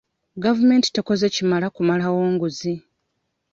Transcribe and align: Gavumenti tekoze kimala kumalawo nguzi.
Gavumenti 0.43 0.87
tekoze 0.91 1.25
kimala 1.35 1.67
kumalawo 1.75 2.21
nguzi. 2.33 2.73